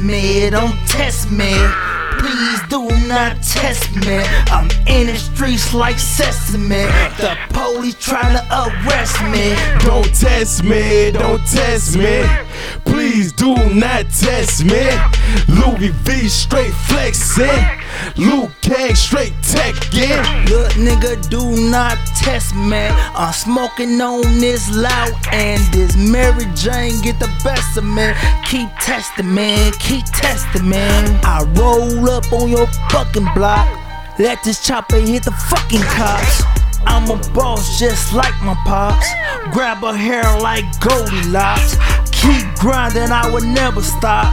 me, 0.00 0.48
don't 0.50 0.76
test 0.86 1.30
me. 1.30 1.52
Please 2.18 2.60
do 2.68 2.88
not 3.08 3.42
test 3.42 3.94
me. 3.96 4.18
I'm 4.50 4.70
in 4.86 5.08
the 5.08 5.16
streets 5.16 5.74
like 5.74 5.98
sesame. 5.98 6.86
The 7.18 7.36
police 7.50 7.96
trying 7.96 8.36
to 8.36 8.44
arrest 8.62 9.20
me. 9.24 9.54
Don't 9.80 10.12
test 10.14 10.62
me, 10.62 11.10
don't 11.10 11.44
test 11.46 11.96
me. 11.96 12.24
Please 12.84 13.32
do 13.32 13.54
not 13.74 14.04
test 14.10 14.64
me. 14.64 14.88
Louis 15.48 15.90
V 15.90 16.28
straight 16.28 16.72
flexing. 16.88 17.66
Lu 18.16 18.48
Kang 18.62 18.94
straight 18.94 19.34
techin'. 19.42 20.46
Good 20.46 20.72
nigga, 20.72 21.28
do 21.28 21.70
not 21.70 21.98
test 22.26 22.56
man. 22.56 22.90
I'm 23.14 23.32
smoking 23.32 24.00
on 24.00 24.40
this 24.40 24.68
loud 24.74 25.14
and 25.32 25.62
this 25.72 25.94
Mary 25.96 26.46
Jane 26.56 27.00
get 27.00 27.20
the 27.20 27.30
best 27.44 27.76
of 27.76 27.84
me. 27.84 28.12
Keep 28.50 28.68
testing 28.80 29.32
man. 29.32 29.72
keep 29.78 30.04
testing 30.06 30.68
man. 30.68 31.04
I 31.22 31.44
roll 31.54 32.10
up 32.10 32.32
on 32.32 32.48
your 32.48 32.66
fucking 32.90 33.28
block. 33.32 33.68
Let 34.18 34.42
this 34.42 34.66
chopper 34.66 34.98
hit 34.98 35.22
the 35.22 35.30
fucking 35.30 35.86
cops. 35.94 36.42
I'm 36.84 37.08
a 37.10 37.18
boss 37.32 37.78
just 37.78 38.12
like 38.12 38.34
my 38.42 38.56
pops. 38.64 39.06
Grab 39.52 39.84
a 39.84 39.96
hair 39.96 40.26
like 40.40 40.64
Goldilocks. 40.80 41.76
Keep 42.20 42.54
grinding, 42.58 43.12
I 43.12 43.30
would 43.30 43.44
never 43.44 43.82
stop. 43.82 44.32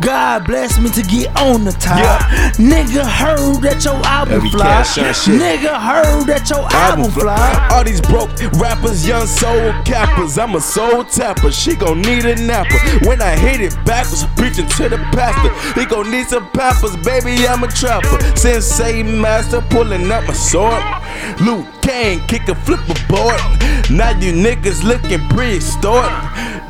God 0.00 0.44
bless 0.46 0.78
me 0.78 0.90
to 0.90 1.02
get 1.02 1.28
on 1.40 1.64
the 1.64 1.70
top. 1.72 1.98
Yeah. 1.98 2.50
Nigga 2.58 3.06
heard 3.06 3.62
that 3.62 3.84
your 3.84 3.94
album 4.04 4.34
Every 4.34 4.50
flop. 4.50 4.66
cash 4.66 4.94
shine 4.96 5.14
shit. 5.14 5.40
Nigga 5.40 5.78
heard 5.80 6.26
that 6.26 6.50
your 6.50 6.66
album 6.74 7.06
Album 7.06 7.12
flop. 7.12 7.70
All 7.72 7.84
these 7.84 8.00
broke 8.00 8.30
rappers, 8.60 9.06
young 9.06 9.26
soul 9.26 9.72
cappers. 9.84 10.38
I'm 10.38 10.54
a 10.56 10.60
soul 10.60 11.04
tapper. 11.04 11.50
She 11.52 11.76
gon' 11.76 12.02
need 12.02 12.24
a 12.24 12.34
napper. 12.36 12.76
When 13.08 13.22
I 13.22 13.36
hit 13.36 13.60
it 13.60 13.74
backwards, 13.86 14.26
preaching 14.36 14.66
to 14.66 14.88
the 14.88 14.98
pastor. 15.14 15.50
He 15.80 15.86
gon' 15.86 16.10
need 16.10 16.26
some 16.26 16.50
pappers, 16.50 16.96
baby. 16.98 17.46
I'm 17.46 17.62
a 17.62 17.68
trapper. 17.68 18.20
Sensei 18.36 19.02
master, 19.04 19.60
pulling 19.70 20.10
up 20.10 20.26
my 20.26 20.34
sword. 20.34 20.82
Lu 21.40 21.64
Kang, 21.80 22.20
kick 22.26 22.48
a 22.48 22.54
flipper 22.54 22.98
board. 23.08 23.38
Now 23.88 24.10
you 24.18 24.32
niggas 24.34 24.82
looking 24.82 25.20
prehistoric. 25.28 26.10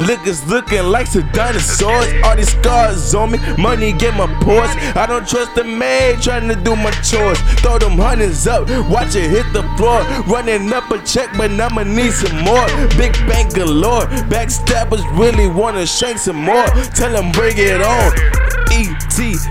Niggas 0.00 0.48
looking 0.48 0.84
like 0.84 1.06
some 1.06 1.28
dinosaurs. 1.32 2.06
All 2.24 2.36
these 2.36 2.50
scars 2.50 3.14
on 3.14 3.32
me, 3.32 3.38
money 3.58 3.92
get 3.92 4.14
my 4.14 4.26
pores. 4.40 4.70
I 4.96 5.06
don't 5.06 5.28
trust 5.28 5.54
the 5.54 5.64
maid 5.64 6.22
trying 6.22 6.48
to 6.48 6.56
do 6.56 6.74
my 6.74 6.90
chores. 7.02 7.38
Throw 7.60 7.78
them 7.78 7.98
hundreds 7.98 8.46
up, 8.46 8.68
watch 8.88 9.14
it 9.14 9.30
hit 9.30 9.52
the 9.52 9.62
floor. 9.76 10.00
Running 10.26 10.72
up 10.72 10.90
a 10.90 10.98
check, 11.04 11.30
but 11.36 11.50
I'ma 11.50 11.82
need 11.84 12.12
some 12.12 12.36
more. 12.44 12.66
Big 12.96 13.12
bank 13.28 13.54
galore. 13.54 14.06
Backstabbers 14.32 15.04
really 15.18 15.46
wanna 15.46 15.86
shank 15.86 16.18
some 16.18 16.36
more. 16.36 16.66
Tell 16.96 17.12
them 17.12 17.30
bring 17.32 17.58
it 17.58 17.82
on. 17.82 18.49
ET 18.70 19.00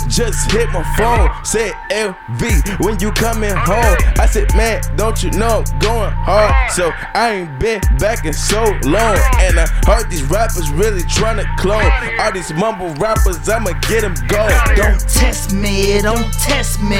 just 0.10 0.52
hit 0.52 0.70
my 0.72 0.84
phone. 0.98 1.30
Said 1.46 1.72
LV 1.92 2.80
when 2.84 3.00
you 3.00 3.12
coming 3.12 3.52
home. 3.52 3.98
I 4.20 4.26
said, 4.26 4.54
man, 4.56 4.82
don't 4.96 5.22
you 5.24 5.32
know 5.32 5.64
I'm 5.66 5.80
going 5.80 6.12
hard? 6.12 6.72
So 6.72 6.92
I 7.14 7.32
ain't 7.32 7.60
been 7.60 7.82
back 8.00 8.26
in 8.26 8.34
so 8.34 8.64
long. 8.84 9.18
And 9.40 9.60
I 9.60 9.68
heard 9.86 10.10
these 10.10 10.24
rappers 10.24 10.70
really 10.72 11.04
trying 11.04 11.38
to 11.38 11.48
clone. 11.58 11.92
All 12.20 12.32
these 12.32 12.54
mumble 12.54 12.94
rappers, 12.96 13.48
I'ma 13.48 13.72
get 13.88 14.02
them 14.02 14.16
going. 14.28 14.56
Don't 14.76 15.00
test 15.08 15.54
me, 15.54 16.02
don't 16.02 16.32
test 16.34 16.82
me. 16.82 17.00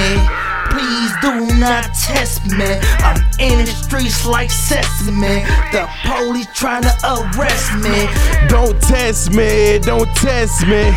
Please 0.70 1.12
do 1.22 1.58
not 1.58 1.84
test 1.96 2.46
me. 2.46 2.78
I'm 3.00 3.18
in 3.40 3.66
the 3.66 3.72
streets 3.72 4.26
like 4.26 4.52
sesame. 4.52 5.44
The 5.72 5.90
police 6.06 6.48
trying 6.54 6.84
to 6.84 6.94
arrest 7.04 7.74
me. 7.76 8.08
Don't 8.48 8.80
test 8.82 9.32
me, 9.32 9.80
don't 9.80 10.08
test 10.16 10.68
me. 10.68 10.94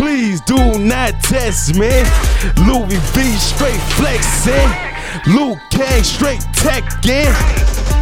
Please 0.00 0.40
do 0.40 0.78
not 0.78 1.12
test 1.20 1.74
me. 1.74 1.90
Louis 2.66 2.96
V 3.12 3.36
straight 3.36 3.82
flexing. 3.98 4.70
Lu 5.26 5.56
Kang 5.68 6.02
straight 6.02 6.40
techin'. 6.54 7.99